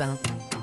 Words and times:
Europe 0.00 0.26
1. 0.54 0.59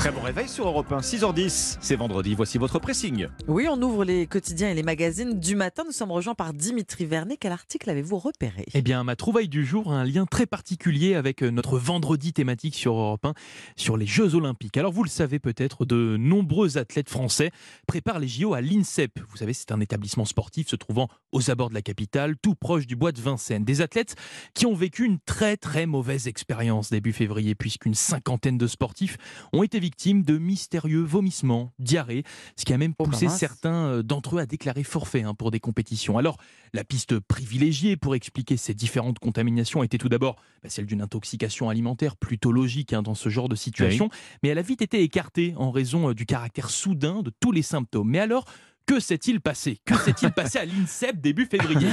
Très 0.00 0.12
bon 0.12 0.22
réveil 0.22 0.48
sur 0.48 0.66
Europe 0.66 0.90
1, 0.90 1.00
6h10. 1.00 1.76
C'est 1.78 1.94
vendredi, 1.94 2.34
voici 2.34 2.56
votre 2.56 2.78
pressing. 2.78 3.26
Oui, 3.48 3.66
on 3.70 3.82
ouvre 3.82 4.02
les 4.02 4.26
quotidiens 4.26 4.70
et 4.70 4.74
les 4.74 4.82
magazines 4.82 5.38
du 5.38 5.54
matin. 5.54 5.82
Nous 5.84 5.92
sommes 5.92 6.10
rejoints 6.10 6.34
par 6.34 6.54
Dimitri 6.54 7.04
Vernet. 7.04 7.36
Quel 7.38 7.52
article 7.52 7.90
avez-vous 7.90 8.18
repéré? 8.18 8.64
Eh 8.72 8.80
bien, 8.80 9.04
ma 9.04 9.14
trouvaille 9.14 9.50
du 9.50 9.62
jour 9.62 9.92
a 9.92 9.96
un 9.96 10.04
lien 10.04 10.24
très 10.24 10.46
particulier 10.46 11.16
avec 11.16 11.42
euh, 11.42 11.50
notre 11.50 11.76
vendredi 11.76 12.32
thématique 12.32 12.76
sur 12.76 12.94
Europe 12.94 13.26
1 13.26 13.34
sur 13.76 13.98
les 13.98 14.06
Jeux 14.06 14.34
Olympiques. 14.34 14.78
Alors, 14.78 14.90
vous 14.90 15.04
le 15.04 15.10
savez 15.10 15.38
peut-être, 15.38 15.84
de 15.84 16.16
nombreux 16.18 16.78
athlètes 16.78 17.10
français 17.10 17.50
préparent 17.86 18.20
les 18.20 18.28
JO 18.28 18.54
à 18.54 18.62
l'INSEP. 18.62 19.20
Vous 19.28 19.36
savez, 19.36 19.52
c'est 19.52 19.70
un 19.70 19.80
établissement 19.80 20.24
sportif 20.24 20.68
se 20.68 20.76
trouvant 20.76 21.08
aux 21.30 21.50
abords 21.50 21.68
de 21.68 21.74
la 21.74 21.82
capitale, 21.82 22.36
tout 22.40 22.54
proche 22.54 22.86
du 22.86 22.96
bois 22.96 23.12
de 23.12 23.20
Vincennes. 23.20 23.66
Des 23.66 23.82
athlètes 23.82 24.16
qui 24.54 24.64
ont 24.64 24.74
vécu 24.74 25.04
une 25.04 25.18
très 25.18 25.58
très 25.58 25.84
mauvaise 25.84 26.26
expérience 26.26 26.88
début 26.88 27.12
février, 27.12 27.54
puisqu'une 27.54 27.94
cinquantaine 27.94 28.56
de 28.56 28.66
sportifs 28.66 29.18
ont 29.52 29.62
été 29.62 29.78
victimes 29.78 29.89
de 29.90 30.38
mystérieux 30.38 31.02
vomissements, 31.02 31.72
diarrhées, 31.78 32.24
ce 32.56 32.64
qui 32.64 32.72
a 32.72 32.78
même 32.78 32.94
Oh, 32.98 33.04
poussé 33.04 33.28
certains 33.28 33.86
euh, 33.86 34.02
d'entre 34.02 34.36
eux 34.36 34.40
à 34.40 34.46
déclarer 34.46 34.84
forfait 34.84 35.22
hein, 35.22 35.34
pour 35.34 35.50
des 35.50 35.60
compétitions. 35.60 36.18
Alors, 36.18 36.36
la 36.72 36.84
piste 36.84 37.18
privilégiée 37.18 37.96
pour 37.96 38.14
expliquer 38.14 38.56
ces 38.56 38.74
différentes 38.74 39.18
contaminations 39.18 39.82
était 39.82 39.98
tout 39.98 40.08
d'abord 40.08 40.36
bah, 40.62 40.68
celle 40.68 40.86
d'une 40.86 41.00
intoxication 41.00 41.68
alimentaire, 41.68 42.16
plutôt 42.16 42.52
logique 42.52 42.92
hein, 42.92 43.02
dans 43.02 43.14
ce 43.14 43.28
genre 43.28 43.48
de 43.48 43.56
situation, 43.56 44.10
mais 44.42 44.50
elle 44.50 44.58
a 44.58 44.62
vite 44.62 44.82
été 44.82 45.02
écartée 45.02 45.54
en 45.56 45.70
raison 45.70 46.10
euh, 46.10 46.14
du 46.14 46.26
caractère 46.26 46.70
soudain 46.70 47.22
de 47.22 47.32
tous 47.40 47.52
les 47.52 47.62
symptômes. 47.62 48.10
Mais 48.10 48.18
alors, 48.18 48.44
que 48.90 48.98
s'est-il 48.98 49.40
passé? 49.40 49.78
Que 49.84 49.96
s'est-il 49.96 50.32
passé 50.32 50.58
à 50.58 50.64
l'INSEP 50.64 51.20
début 51.20 51.46
février? 51.46 51.88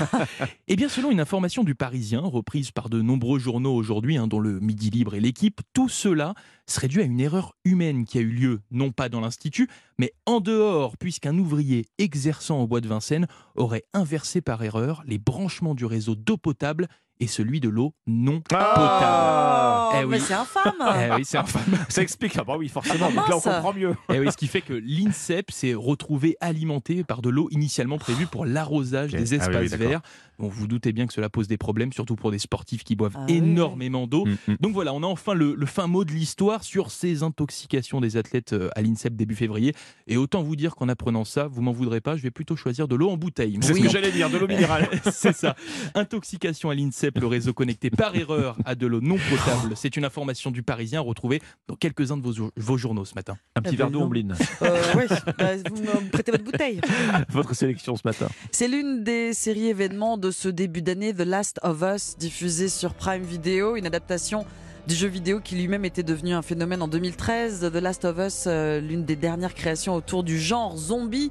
Eh 0.67 0.75
bien, 0.75 0.89
selon 0.89 1.11
une 1.11 1.19
information 1.19 1.63
du 1.63 1.75
Parisien, 1.75 2.21
reprise 2.21 2.71
par 2.71 2.89
de 2.89 3.03
nombreux 3.03 3.37
journaux 3.37 3.75
aujourd'hui, 3.75 4.17
hein, 4.17 4.25
dont 4.25 4.39
le 4.39 4.59
Midi 4.59 4.89
Libre 4.89 5.13
et 5.13 5.19
l'équipe, 5.19 5.61
tout 5.73 5.89
cela 5.89 6.33
serait 6.65 6.87
dû 6.87 6.99
à 6.99 7.03
une 7.03 7.19
erreur 7.19 7.55
humaine 7.65 8.03
qui 8.03 8.17
a 8.17 8.21
eu 8.21 8.31
lieu, 8.31 8.61
non 8.71 8.91
pas 8.91 9.09
dans 9.09 9.21
l'Institut, 9.21 9.69
mais 9.99 10.11
en 10.25 10.39
dehors, 10.39 10.97
puisqu'un 10.97 11.37
ouvrier 11.37 11.85
exerçant 11.99 12.61
au 12.61 12.67
bois 12.67 12.81
de 12.81 12.87
Vincennes 12.87 13.27
aurait 13.53 13.85
inversé 13.93 14.41
par 14.41 14.63
erreur 14.63 15.03
les 15.05 15.19
branchements 15.19 15.75
du 15.75 15.85
réseau 15.85 16.15
d'eau 16.15 16.37
potable 16.37 16.87
et 17.19 17.27
celui 17.27 17.59
de 17.59 17.69
l'eau 17.69 17.93
non 18.05 18.41
Ah 18.53 19.91
potable. 19.91 20.03
Eh 20.03 20.05
mais 20.09 20.19
c'est 20.19 20.33
infâme 20.33 20.73
Eh 21.09 21.15
oui, 21.15 21.25
c'est 21.25 21.37
infâme. 21.37 21.77
Ça 21.89 22.01
explique, 22.01 22.37
ah 22.37 22.43
bah 22.43 22.55
oui, 22.57 22.67
forcément, 22.69 23.11
donc 23.11 23.27
là 23.29 23.37
on 23.37 23.41
comprend 23.41 23.73
mieux. 23.73 23.95
Eh 24.13 24.19
oui, 24.19 24.31
ce 24.31 24.37
qui 24.37 24.47
fait 24.47 24.61
que 24.61 24.73
l'INSEP 24.73 25.51
s'est 25.51 25.73
retrouvé 25.73 26.35
alimenté 26.41 27.03
par 27.03 27.21
de 27.21 27.29
l'eau 27.29 27.47
initialement 27.51 27.97
prévue 27.97 28.25
pour 28.27 28.45
l'arrosage 28.45 29.11
des 29.11 29.17
Ah 29.33 29.37
oui, 29.49 29.55
espaces 29.55 29.71
oui, 29.71 29.77
verts. 29.87 30.01
Bon, 30.39 30.49
vous 30.49 30.67
doutez 30.67 30.93
bien 30.93 31.07
que 31.07 31.13
cela 31.13 31.29
pose 31.29 31.47
des 31.47 31.57
problèmes, 31.57 31.91
surtout 31.91 32.15
pour 32.15 32.29
des 32.29 32.37
sportifs 32.37 32.83
qui 32.83 32.95
boivent 32.95 33.15
Ah 33.15 33.25
oui. 33.27 33.37
énormément 33.37 34.05
d'eau. 34.05 34.25
Mm, 34.25 34.37
mm. 34.47 34.55
Donc 34.59 34.73
voilà, 34.73 34.93
on 34.93 35.01
a 35.01 35.07
enfin 35.07 35.33
le, 35.33 35.55
le 35.55 35.65
fin 35.65 35.87
mot 35.87 36.05
de 36.05 36.11
l'histoire 36.11 36.63
sur 36.63 36.91
ces 36.91 37.23
intoxications 37.23 38.01
des 38.01 38.17
athlètes 38.17 38.53
euh, 38.53 38.69
à 38.75 38.81
l'INSEP 38.81 39.15
début 39.15 39.35
février. 39.35 39.73
Et 40.05 40.15
autant 40.17 40.43
vous 40.43 40.55
dire 40.55 40.75
qu'en 40.75 40.89
apprenant 40.89 41.25
ça, 41.25 41.47
vous 41.47 41.61
m'en 41.63 41.71
voudrez 41.71 42.01
pas, 42.01 42.15
je 42.15 42.21
vais 42.21 42.29
plutôt 42.31 42.55
choisir 42.55 42.87
de 42.87 42.95
l'eau 42.95 43.09
en 43.09 43.17
bouteille. 43.17 43.57
C'est 43.61 43.73
ce 43.73 43.79
que 43.79 43.89
j'allais 43.89 44.11
dire, 44.11 44.29
de 44.29 44.37
l'eau 44.37 44.47
minérale. 44.47 44.87
c'est 45.11 45.35
ça. 45.35 45.55
Intoxication 45.95 46.69
à 46.69 46.75
l'INSEP, 46.75 47.06
le 47.15 47.27
réseau 47.27 47.53
connecté 47.53 47.89
par 47.89 48.15
erreur 48.15 48.57
à 48.65 48.75
de 48.75 48.85
l'eau 48.87 49.01
non 49.01 49.17
potable. 49.29 49.73
C'est 49.75 49.95
une 49.97 50.05
information 50.05 50.51
du 50.51 50.63
Parisien 50.63 50.99
retrouvée 51.01 51.41
dans 51.67 51.75
quelques-uns 51.75 52.17
de 52.17 52.21
vos, 52.23 52.33
jour- 52.33 52.51
vos 52.57 52.77
journaux 52.77 53.05
ce 53.05 53.15
matin. 53.15 53.37
Un 53.55 53.61
petit 53.61 53.75
Eh 53.75 53.77
ben, 53.77 53.83
verre 53.85 53.91
d'eau. 53.91 54.01
Ombline. 54.01 54.35
Euh, 54.61 54.81
oui, 54.95 55.03
bah, 55.37 55.45
vous 55.69 55.75
me 55.83 56.09
prêtez 56.11 56.31
votre 56.31 56.43
bouteille. 56.43 56.81
Votre 57.29 57.53
sélection 57.55 57.95
ce 57.95 58.01
matin. 58.05 58.27
C'est 58.51 58.67
l'une 58.67 59.03
des 59.03 59.33
séries 59.33 59.67
événements 59.67 60.17
de 60.17 60.31
ce 60.31 60.49
début 60.49 60.81
d'année, 60.81 61.13
The 61.13 61.21
Last 61.25 61.59
of 61.63 61.81
Us, 61.83 62.15
diffusée 62.17 62.69
sur 62.69 62.93
Prime 62.93 63.23
Video, 63.23 63.75
une 63.75 63.85
adaptation 63.85 64.45
du 64.87 64.95
jeu 64.95 65.07
vidéo 65.07 65.39
qui 65.41 65.55
lui-même 65.55 65.83
était 65.85 66.03
devenu 66.03 66.33
un 66.33 66.41
phénomène 66.41 66.81
en 66.81 66.87
2013. 66.87 67.59
The 67.71 67.75
Last 67.75 68.05
of 68.05 68.17
Us, 68.19 68.45
euh, 68.47 68.79
l'une 68.79 69.03
des 69.05 69.15
dernières 69.17 69.53
créations 69.53 69.95
autour 69.95 70.23
du 70.23 70.39
genre 70.39 70.77
zombie, 70.77 71.29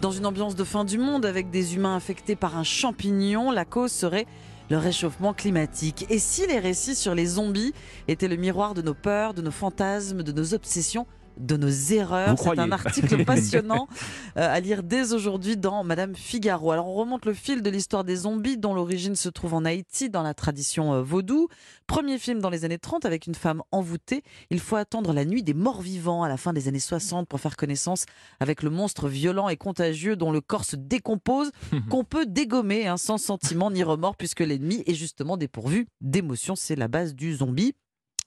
dans 0.00 0.10
une 0.10 0.26
ambiance 0.26 0.56
de 0.56 0.64
fin 0.64 0.84
du 0.84 0.98
monde 0.98 1.24
avec 1.24 1.50
des 1.50 1.74
humains 1.74 1.94
infectés 1.94 2.36
par 2.36 2.58
un 2.58 2.64
champignon. 2.64 3.50
La 3.50 3.64
cause 3.64 3.92
serait 3.92 4.26
le 4.70 4.78
réchauffement 4.78 5.32
climatique. 5.32 6.06
Et 6.10 6.18
si 6.18 6.46
les 6.46 6.58
récits 6.58 6.94
sur 6.94 7.14
les 7.14 7.26
zombies 7.26 7.72
étaient 8.08 8.28
le 8.28 8.36
miroir 8.36 8.74
de 8.74 8.82
nos 8.82 8.94
peurs, 8.94 9.34
de 9.34 9.42
nos 9.42 9.50
fantasmes, 9.50 10.22
de 10.22 10.32
nos 10.32 10.54
obsessions, 10.54 11.06
de 11.38 11.56
nos 11.56 11.68
erreurs, 11.68 12.38
c'est 12.38 12.58
un 12.58 12.72
article 12.72 13.24
passionnant 13.24 13.88
euh, 14.36 14.54
à 14.54 14.60
lire 14.60 14.82
dès 14.82 15.12
aujourd'hui 15.12 15.56
dans 15.56 15.84
Madame 15.84 16.14
Figaro. 16.14 16.70
Alors 16.70 16.88
on 16.88 16.94
remonte 16.94 17.26
le 17.26 17.34
fil 17.34 17.62
de 17.62 17.70
l'histoire 17.70 18.04
des 18.04 18.16
zombies 18.16 18.56
dont 18.56 18.74
l'origine 18.74 19.16
se 19.16 19.28
trouve 19.28 19.54
en 19.54 19.64
Haïti 19.64 20.10
dans 20.10 20.22
la 20.22 20.34
tradition 20.34 20.94
euh, 20.94 21.02
vaudou. 21.02 21.48
Premier 21.86 22.18
film 22.18 22.40
dans 22.40 22.50
les 22.50 22.64
années 22.64 22.78
30 22.78 23.04
avec 23.04 23.26
une 23.26 23.34
femme 23.34 23.62
envoûtée. 23.70 24.22
Il 24.50 24.60
faut 24.60 24.76
attendre 24.76 25.12
la 25.12 25.24
nuit 25.24 25.42
des 25.42 25.54
morts 25.54 25.82
vivants 25.82 26.22
à 26.22 26.28
la 26.28 26.36
fin 26.36 26.52
des 26.52 26.68
années 26.68 26.78
60 26.78 27.28
pour 27.28 27.40
faire 27.40 27.56
connaissance 27.56 28.06
avec 28.40 28.62
le 28.62 28.70
monstre 28.70 29.08
violent 29.08 29.48
et 29.48 29.56
contagieux 29.56 30.16
dont 30.16 30.32
le 30.32 30.40
corps 30.40 30.64
se 30.64 30.76
décompose, 30.76 31.50
qu'on 31.90 32.04
peut 32.04 32.26
dégommer 32.26 32.86
hein, 32.86 32.96
sans 32.96 33.18
sentiment 33.18 33.70
ni 33.70 33.82
remords 33.82 34.16
puisque 34.16 34.40
l'ennemi 34.40 34.82
est 34.86 34.94
justement 34.94 35.36
dépourvu 35.36 35.86
d'émotions. 36.00 36.56
C'est 36.56 36.76
la 36.76 36.88
base 36.88 37.14
du 37.14 37.34
zombie. 37.34 37.74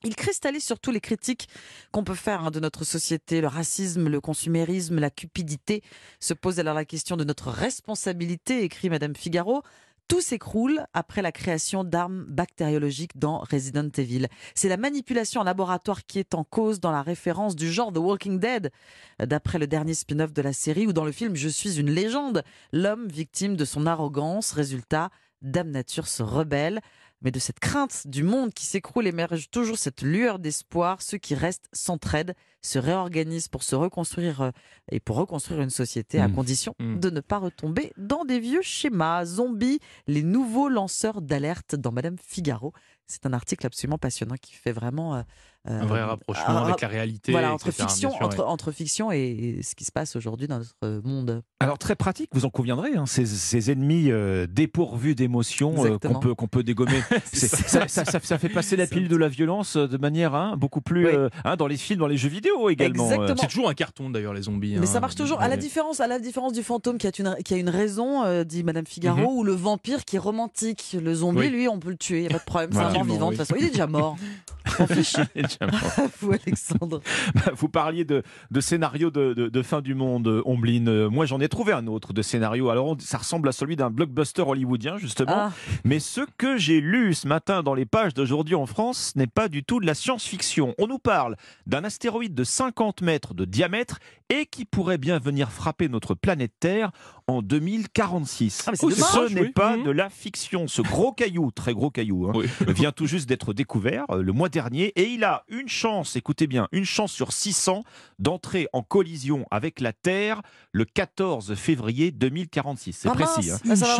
Il 0.04 0.16
cristallise 0.16 0.64
surtout 0.64 0.92
les 0.92 1.02
critiques 1.02 1.50
qu'on 1.92 2.06
peut 2.06 2.16
faire 2.16 2.46
hein, 2.46 2.52
de 2.52 2.62
notre 2.62 2.86
société, 2.86 3.42
le 3.42 3.48
racisme, 3.48 4.08
le 4.08 4.22
consumérisme, 4.22 4.98
la 5.00 5.10
cupidité. 5.10 5.84
Se 6.22 6.34
pose 6.34 6.60
alors 6.60 6.74
la 6.74 6.86
question 6.86 7.18
de 7.18 7.26
notre 7.26 7.50
responsabilité, 7.50 8.64
écrit 8.64 8.90
Madame 8.90 9.14
Figaro. 9.14 9.62
Tout 10.08 10.22
s'écroule 10.22 10.86
après 10.94 11.22
la 11.22 11.32
création 11.32 11.84
d'armes 11.84 12.24
bactériologiques 12.30 13.20
dans 13.20 13.40
Resident 13.40 13.90
Evil. 13.96 14.28
C'est 14.56 14.70
la 14.70 14.78
manipulation 14.78 15.42
en 15.42 15.44
laboratoire 15.44 16.06
qui 16.06 16.18
est 16.18 16.34
en 16.34 16.44
cause 16.44 16.80
dans 16.80 16.92
la 16.92 17.04
référence 17.04 17.56
du 17.56 17.72
genre 17.72 17.94
The 17.94 17.98
Walking 17.98 18.40
Dead, 18.40 18.72
d'après 19.20 19.60
le 19.60 19.68
dernier 19.68 19.94
spin-off 19.94 20.34
de 20.34 20.42
la 20.42 20.54
série 20.54 20.88
ou 20.88 20.94
dans 20.94 21.06
le 21.06 21.12
film 21.12 21.36
Je 21.36 21.50
suis 21.50 21.78
une 21.78 21.92
légende. 21.92 22.44
L'homme 22.72 23.08
victime 23.08 23.56
de 23.56 23.66
son 23.66 23.86
arrogance, 23.86 24.54
résultat, 24.54 25.12
Dame 25.42 25.72
Nature 25.72 26.08
se 26.08 26.24
rebelle. 26.24 26.80
Mais 27.22 27.32
de 27.32 27.40
cette 27.40 27.60
crainte 27.60 28.08
du 28.08 28.24
monde 28.24 28.54
qui 28.54 28.66
s'écroule 28.66 29.06
émerge 29.06 29.50
toujours 29.52 29.78
cette 29.78 30.02
lueur 30.04 30.40
d'espoir. 30.40 31.02
Ceux 31.02 31.18
qui 31.18 31.36
restent 31.36 31.68
s'entraident, 31.74 32.34
se 32.62 32.80
réorganisent 32.80 33.50
pour 33.50 33.64
se 33.64 33.76
reconstruire 33.76 34.42
euh, 34.42 34.52
et 34.90 35.02
pour 35.02 35.18
reconstruire 35.18 35.60
une 35.60 35.70
société 35.70 36.20
à 36.22 36.30
Mm. 36.30 36.34
condition 36.36 36.76
Mm. 36.80 37.00
de 37.02 37.10
ne 37.10 37.20
pas 37.20 37.38
retomber 37.40 37.92
dans 37.98 38.24
des 38.24 38.40
vieux 38.40 38.62
schémas. 38.62 39.26
Zombies, 39.26 39.80
les 40.08 40.24
nouveaux 40.24 40.70
lanceurs 40.70 41.22
d'alerte 41.22 41.76
dans 41.76 41.92
Madame 41.92 42.16
Figaro. 42.26 42.72
C'est 43.12 43.26
un 43.26 43.34
article 43.34 43.66
absolument 43.66 43.98
passionnant 43.98 44.36
qui 44.40 44.54
fait 44.54 44.72
vraiment 44.72 45.16
euh, 45.16 45.22
Un 45.66 45.84
vrai 45.88 46.02
euh, 46.02 46.06
rapprochement 46.06 46.50
un- 46.60 46.64
avec 46.66 46.80
la 46.82 46.88
réalité. 46.88 47.32
voilà, 47.32 47.52
entre 47.52 47.70
etc., 47.70 47.88
fiction, 47.90 48.12
sûr, 48.12 48.22
entre, 48.22 48.44
entre 48.46 48.72
fiction 48.72 49.12
et, 49.12 49.62
ce 49.64 49.74
qui 49.74 49.84
se 49.84 49.92
passe 49.92 50.16
aujourd'hui 50.16 50.48
dans 50.48 50.60
notre 50.60 51.02
monde. 51.04 51.42
Alors 51.60 51.80
très 51.80 51.96
pratique, 51.96 52.30
vous 52.34 52.46
en 52.46 52.52
conviendrez, 52.52 52.96
hein, 52.96 53.08
ces, 53.08 53.26
ces 53.26 53.72
ennemis 53.72 54.12
euh, 54.12 54.46
dépourvus 54.48 55.16
d'émotions 55.16 55.74
euh, 55.86 55.98
qu'on 55.98 56.20
peut, 56.20 56.36
qu'on 56.36 56.48
peut 56.48 56.62
dégommer. 56.62 57.02
Ça, 57.34 57.88
ça- 57.88 58.06
ça- 58.06 58.20
ça 58.22 58.38
fait 58.38 58.48
passer 58.50 58.76
la 58.76 58.86
pilule 58.86 59.08
de 59.10 59.16
la 59.16 59.28
violence 59.28 59.76
de 59.76 59.98
manière 59.98 60.36
hein, 60.36 60.56
beaucoup 60.56 60.82
plus 60.82 61.08
Oui. 61.08 61.12
euh, 61.14 61.30
hein, 61.46 61.56
dans 61.56 61.66
les 61.68 61.78
films, 61.78 62.00
dans 62.02 62.08
les 62.08 62.18
jeux 62.18 62.30
vidéo 62.30 62.70
également. 62.70 63.06
Exactement. 63.10 63.38
C'est 63.42 63.48
toujours 63.48 63.70
un 63.70 63.74
carton 63.74 64.12
d'ailleurs 64.12 64.34
les 64.36 64.44
zombies. 64.44 64.76
Mais 64.76 64.88
hein. 64.88 64.92
ça 64.92 65.00
marche 65.00 65.16
toujours. 65.16 65.42
À 65.42 65.48
la 65.48 65.58
différence, 65.58 66.00
à 66.00 66.06
la 66.08 66.20
différence 66.20 66.54
du 66.54 66.62
fantôme 66.62 67.00
qui 67.00 67.08
a 67.08 67.12
une, 67.18 67.36
qui 67.44 67.56
a 67.56 67.58
une 67.58 67.70
raison, 67.70 68.24
euh, 68.24 68.44
dit 68.44 68.64
Madame 68.64 68.86
Figaro, 68.86 69.18
Mhm. 69.20 69.26
ou 69.38 69.44
le 69.44 69.54
vampire 69.54 70.06
qui 70.06 70.16
est 70.16 70.20
romantique. 70.20 70.96
Le 71.02 71.14
zombie, 71.16 71.40
Oui. 71.40 71.50
lui, 71.50 71.68
on 71.68 71.80
peut 71.80 71.90
le 71.90 71.98
tuer, 71.98 72.20
il 72.20 72.28
n'y 72.28 72.28
a 72.28 72.34
pas 72.34 72.38
de 72.40 72.44
problème. 72.44 72.70
Voilà. 72.72 72.99
Mort 73.04 73.14
vivant, 73.14 73.32
de 73.32 73.36
toute 73.36 73.46
façon. 73.46 73.56
Il 73.58 73.66
est 73.66 73.70
déjà 73.70 73.88
mort. 73.88 74.18
S'en 74.80 74.88
fiche. 74.88 75.16
Vous, 76.22 76.32
Alexandre. 76.32 77.02
Vous 77.56 77.70
parliez 77.70 78.06
de, 78.06 78.24
de 78.52 78.62
scénario 78.62 79.12
de, 79.12 79.34
de- 79.34 79.50
de 79.50 79.62
fin 79.62 79.82
du 79.82 79.94
monde, 79.96 80.42
Omblin. 80.46 80.88
Euh, 80.88 81.10
Moi, 81.10 81.26
j'en 81.26 81.40
ai 81.40 81.50
trouvé 81.50 81.74
un 81.74 81.88
autre 81.88 82.14
de 82.14 82.22
scénario. 82.22 82.70
Alors, 82.70 82.88
on- 82.88 82.98
ça 83.00 83.18
ressemble 83.20 83.48
à 83.50 83.52
celui 83.52 83.76
d'un 83.76 83.90
blockbuster 83.90 84.42
hollywoodien, 84.42 84.98
justement. 84.98 85.32
Ah, 85.36 85.52
Mais 85.84 86.00
ce 86.00 86.22
que 86.38 86.58
j'ai 86.58 86.82
lu 86.82 87.14
ce 87.14 87.28
matin 87.28 87.64
dans 87.64 87.74
les 87.74 87.86
pages 87.86 88.14
d'aujourd'hui 88.14 88.56
en 88.56 88.66
France 88.66 89.14
n'est 89.16 89.28
pas 89.28 89.48
du 89.50 89.64
tout 89.64 89.80
de 89.80 89.86
la 89.86 89.94
science-fiction. 89.94 90.74
On 90.78 90.88
nous 90.88 91.00
parle 91.00 91.36
d'un 91.68 91.84
astéroïde 91.84 92.34
de 92.34 92.44
50 92.44 93.02
mètres 93.02 93.34
de 93.34 93.46
diamètre 93.46 94.00
et 94.30 94.46
qui 94.46 94.66
pourrait 94.66 94.98
bien 95.00 95.18
venir 95.20 95.52
frapper 95.52 95.90
notre 95.90 96.14
planète 96.14 96.54
Terre 96.60 96.92
en 97.28 97.42
2046. 97.42 98.66
Ah, 98.68 98.72
ce 98.76 99.34
n'est 99.34 99.42
oui. 99.42 99.50
pas 99.50 99.78
Mhm. 99.78 99.84
de 99.84 99.92
la 99.92 100.10
fiction. 100.10 100.68
Ce 100.68 100.82
gros 100.82 101.12
caillou, 101.12 101.52
très 101.52 101.74
gros 101.74 101.90
caillou, 101.90 102.28
hein, 102.28 102.34
Oui. 102.36 102.46
vient 102.68 102.92
tout 102.92 103.08
juste 103.08 103.28
d'être 103.28 103.54
découvert 103.54 104.06
euh, 104.12 104.22
le 104.22 104.32
mois 104.32 104.50
dernier 104.50 104.69
et 104.78 105.10
il 105.10 105.24
a 105.24 105.44
une 105.50 105.68
chance, 105.70 106.16
écoutez 106.16 106.48
bien, 106.48 106.68
une 106.72 106.86
chance 106.86 107.12
sur 107.12 107.32
600 107.34 107.84
d'entrer 108.20 108.68
en 108.74 108.82
collision 108.84 109.46
avec 109.52 109.80
la 109.80 109.94
Terre 109.94 110.42
le 110.72 110.86
14 110.86 111.56
février 111.56 112.12
2046. 112.12 112.94
C'est 112.94 113.10
ah, 113.10 113.14
précis. 113.14 113.52
hein. 113.52 113.58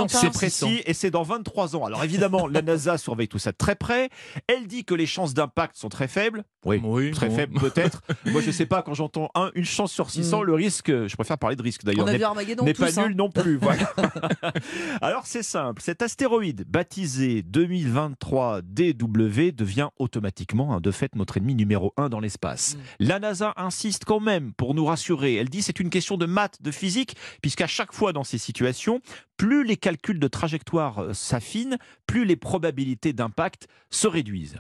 C'est 0.08 0.30
précis 0.32 0.82
et 0.86 0.94
c'est 0.94 1.12
dans 1.12 1.24
23 1.24 1.76
ans. 1.76 1.86
Alors 1.86 2.04
évidemment, 2.04 2.48
la 2.48 2.62
NASA 2.62 2.98
surveille 2.98 3.28
tout 3.28 3.40
ça 3.40 3.52
de 3.52 3.58
très 3.58 3.76
près. 3.76 4.10
Elle 4.48 4.68
dit 4.68 4.86
que 4.86 4.94
les 4.94 5.06
chances 5.06 5.34
d'impact 5.34 5.76
sont 5.78 5.90
très 5.90 6.08
faibles. 6.08 6.44
Oui, 6.66 6.82
Oui, 6.84 7.12
très 7.12 7.30
bon. 7.30 7.36
faibles 7.36 7.60
peut-être. 7.60 8.02
Moi, 8.26 8.42
je 8.42 8.52
sais 8.52 8.66
pas, 8.66 8.82
quand 8.82 8.94
j'entends 8.94 9.30
un, 9.36 9.52
une 9.56 9.66
chance 9.66 9.92
sur 9.92 10.10
600, 10.10 10.42
Mm. 10.42 10.44
le 10.44 10.54
risque, 10.54 10.88
je 11.08 11.16
préfère 11.16 11.38
parler 11.38 11.56
de 11.56 11.62
risque 11.64 11.82
On 11.84 11.88
d'ailleurs, 11.88 12.08
a 12.08 12.12
n'est 12.12 12.18
vu 12.18 12.24
Armageddon 12.24 12.66
n'est 12.66 12.74
tous, 12.74 12.84
pas 12.94 13.02
hein. 13.02 13.08
nul 13.08 13.16
non 13.16 13.30
plus. 13.32 13.58
Voilà. 13.58 13.92
Alors 15.02 15.26
c'est 15.26 15.44
simple, 15.44 15.82
cet 15.82 16.02
astéroïde 16.02 16.66
baptisé 16.68 17.42
2023 17.44 18.62
DW 18.64 19.52
devient 19.54 19.90
automatiquement, 19.98 20.59
hein, 20.60 20.82
de 20.82 20.92
fait, 20.92 21.16
notre 21.16 21.38
ennemi 21.38 21.56
numéro 21.56 21.94
un 21.98 22.10
dans 22.10 22.20
l'espace. 22.20 22.76
Mm. 22.76 22.80
La 23.00 23.20
NASA 23.20 23.54
insiste 23.58 24.06
quand 24.06 24.20
même 24.20 24.54
pour 24.54 24.74
nous 24.74 24.86
rassurer. 24.86 25.36
Elle 25.36 25.50
dit 25.50 25.62
c'est 25.62 25.80
une 25.80 25.90
question 25.90 26.18
de 26.18 26.26
maths, 26.26 26.62
de 26.62 26.72
physique, 26.72 27.16
puisqu'à 27.42 27.68
chaque 27.68 27.94
fois 27.94 28.14
dans 28.14 28.24
ces 28.24 28.38
situations, 28.38 29.02
plus 29.38 29.64
les 29.64 29.78
calculs 29.78 30.20
de 30.20 30.28
trajectoire 30.28 31.00
euh, 31.00 31.14
s'affinent, 31.14 31.78
plus 32.08 32.26
les 32.26 32.36
probabilités 32.36 33.14
d'impact 33.14 33.68
se 33.90 34.08
réduisent. 34.08 34.58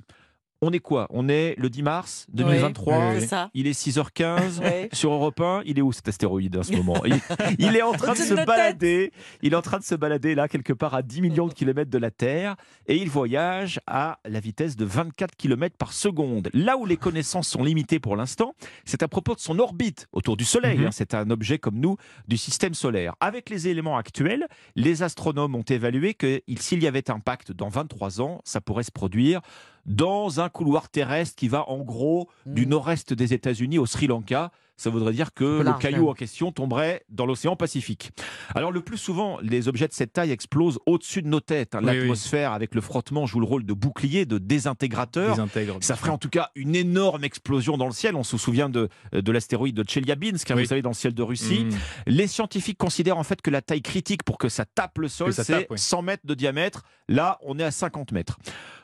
On 0.61 0.71
est 0.73 0.79
quoi? 0.79 1.07
On 1.09 1.29
est 1.29 1.56
le 1.57 1.69
10 1.69 1.83
mars 1.83 2.25
2023. 2.33 2.97
Oui, 2.97 3.03
oui, 3.13 3.21
C'est 3.21 3.27
ça. 3.27 3.50
Il 3.53 3.65
est 3.65 3.71
6h15. 3.79 4.59
Ouais. 4.59 4.89
Sur 4.91 5.13
Europe 5.13 5.39
1, 5.39 5.61
il 5.65 5.79
est 5.79 5.81
où 5.81 5.94
cet 5.94 6.09
astéroïde 6.09 6.57
en 6.57 6.63
ce 6.63 6.73
moment? 6.73 7.01
Il, 7.06 7.17
il 7.59 7.75
est 7.77 7.81
en 7.81 7.94
train 7.94 8.11
de 8.11 8.17
se 8.17 8.33
balader. 8.33 9.13
Il 9.41 9.53
est 9.53 9.56
en 9.56 9.61
train 9.61 9.77
de 9.79 9.83
se 9.83 9.95
balader 9.95 10.35
là 10.35 10.50
quelque 10.50 10.73
part 10.73 10.94
à 10.95 11.01
10 11.01 11.21
millions 11.21 11.47
de 11.47 11.53
kilomètres 11.53 11.89
de 11.89 11.97
la 11.97 12.11
Terre 12.11 12.57
et 12.88 12.97
il 12.97 13.09
voyage 13.09 13.79
à 13.88 14.19
la 14.25 14.39
vitesse 14.41 14.75
de 14.75 14.83
24 14.83 15.35
kilomètres 15.38 15.77
par 15.77 15.94
seconde. 15.94 16.50
Là 16.53 16.75
où 16.77 16.85
les 16.85 16.97
connaissances 16.97 17.47
sont 17.47 17.63
limitées 17.63 18.00
pour 18.00 18.17
l'instant, 18.17 18.53
c'est 18.83 19.01
à 19.01 19.07
propos 19.07 19.35
de 19.35 19.39
son 19.39 19.59
orbite 19.59 20.07
autour 20.11 20.35
du 20.35 20.44
Soleil. 20.44 20.79
Mhm. 20.79 20.88
hein. 20.88 20.91
C'est 20.91 21.13
un 21.13 21.29
objet 21.29 21.57
comme 21.57 21.79
nous 21.79 21.95
du 22.27 22.35
système 22.35 22.73
solaire. 22.73 23.15
Avec 23.21 23.50
les 23.50 23.69
éléments 23.69 23.95
actuels, 23.97 24.45
les 24.75 25.03
astronomes 25.03 25.56
ont 25.56 25.61
évalué 25.63 26.15
que 26.15 26.41
il- 26.47 26.59
s'il 26.61 26.83
y 26.83 26.88
avait 26.88 27.09
impact 27.09 27.53
dans 27.53 27.69
23 27.69 28.19
ans, 28.19 28.41
ça 28.44 28.59
pourrait 28.59 28.83
se 28.83 28.91
produire 28.91 29.39
dans 29.86 30.40
un 30.40 30.50
couloir 30.50 30.90
terrestre 30.90 31.36
qui 31.36 31.48
va 31.48 31.70
en 31.70 31.80
gros 31.80 32.30
du 32.46 32.66
Mm. 32.66 32.70
nord-est 32.70 33.14
des 33.14 33.34
États-Unis 33.34 33.80
au 33.80 33.86
Sri 33.86 34.08
Lanka. 34.08 34.52
Ça 34.80 34.90
voudrait 34.90 35.14
dire 35.14 35.34
que 35.34 35.44
le 35.44 35.64
large, 35.64 35.81
caillou 35.81 36.10
en 36.10 36.14
question 36.14 36.52
tomberait 36.52 37.04
dans 37.10 37.26
l'océan 37.26 37.56
Pacifique. 37.56 38.12
Alors 38.56 38.72
le 38.72 38.81
plus 38.81 38.98
souvent, 38.98 39.38
les 39.42 39.68
objets 39.68 39.88
de 39.88 39.94
cette 39.94 40.14
taille 40.14 40.31
explosent 40.31 40.80
au-dessus 40.86 41.22
de 41.22 41.28
nos 41.28 41.42
têtes. 41.42 41.76
hein. 41.76 41.80
Oui, 41.84 41.90
oui. 41.90 41.98
L'atmosphère 42.00 42.54
avec 42.54 42.74
le 42.74 42.81
frottement 42.81 43.26
joue 43.26 43.40
le 43.42 43.46
rôle 43.46 43.66
de 43.66 43.74
bouclier, 43.74 44.26
de 44.26 44.38
désintégrateur. 44.38 45.31
Désintègre. 45.36 45.78
Ça 45.81 45.96
ferait 45.96 46.12
en 46.12 46.18
tout 46.18 46.30
cas 46.30 46.50
une 46.56 46.76
énorme 46.76 47.24
explosion 47.24 47.78
dans 47.78 47.86
le 47.88 47.92
ciel. 47.92 48.16
On 48.16 48.24
se 48.24 48.38
souvient 48.38 48.70
de, 48.70 48.90
de 49.12 49.31
l'astéroïde 49.31 49.76
de 49.76 49.84
Chelyabinsk, 49.88 50.50
hein, 50.52 50.56
Oui. 50.56 50.64
vous 50.64 50.70
savez, 50.70 50.81
dans 50.81 50.90
le 50.92 50.96
ciel 50.96 51.14
de 51.14 51.22
Russie. 51.24 51.66
Mmh. 51.66 51.70
Les 52.08 52.28
scientifiques 52.28 52.78
considèrent 52.78 53.18
en 53.18 53.24
fait 53.24 53.42
que 53.42 53.50
la 53.50 53.62
taille 53.62 53.81
critique 53.81 54.24
pour 54.24 54.38
que 54.38 54.48
ça 54.50 54.66
tape 54.66 54.98
le 55.00 55.08
sol, 55.10 55.34
c'est 55.34 55.44
tape, 55.46 55.66
oui. 55.72 55.78
100 55.78 56.02
mètres 56.04 56.26
de 56.26 56.34
diamètre. 56.34 56.84
Là, 57.08 57.38
on 57.44 57.58
est 57.60 57.64
à 57.64 57.72
50 57.72 58.12
mètres. 58.12 58.38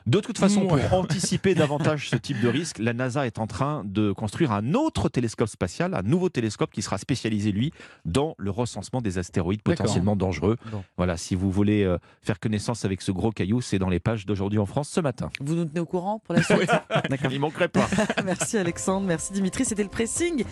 De 0.06 0.20
toute 0.20 0.38
façon, 0.38 0.62
Ouais. 0.66 0.86
pour 0.88 0.98
anticiper 0.98 1.54
davantage 1.56 2.08
ce 2.10 2.16
type 2.16 2.40
de 2.40 2.48
risque, 2.48 2.78
la 2.78 2.92
NASA 2.92 3.26
est 3.26 3.38
en 3.38 3.46
train 3.46 3.82
de 3.84 4.12
construire 4.12 4.52
un 4.52 4.74
autre 4.74 5.08
télescope 5.08 5.48
spatial, 5.48 5.85
un 5.94 6.02
nouveau 6.02 6.28
télescope 6.28 6.70
qui 6.72 6.82
sera 6.82 6.98
spécialisé, 6.98 7.52
lui, 7.52 7.72
dans 8.04 8.34
le 8.38 8.50
recensement 8.50 9.00
des 9.00 9.18
astéroïdes 9.18 9.62
potentiellement 9.62 10.16
dangereux. 10.16 10.56
Bon. 10.70 10.82
Voilà, 10.96 11.16
si 11.16 11.34
vous 11.34 11.50
voulez 11.50 11.82
euh, 11.84 11.98
faire 12.22 12.40
connaissance 12.40 12.84
avec 12.84 13.02
ce 13.02 13.12
gros 13.12 13.32
caillou, 13.32 13.60
c'est 13.60 13.78
dans 13.78 13.88
les 13.88 14.00
pages 14.00 14.26
d'aujourd'hui 14.26 14.58
en 14.58 14.66
France 14.66 14.88
ce 14.88 15.00
matin. 15.00 15.30
Vous 15.40 15.54
nous 15.54 15.64
tenez 15.64 15.80
au 15.80 15.86
courant 15.86 16.20
pour 16.20 16.34
la 16.34 16.42
suite 16.42 16.70
D'accord. 17.10 17.32
Il 17.32 17.40
manquerait 17.40 17.68
pas. 17.68 17.88
Merci 18.24 18.58
Alexandre, 18.58 19.06
merci 19.06 19.32
Dimitri, 19.32 19.64
c'était 19.64 19.82
le 19.82 19.88
pressing. 19.88 20.44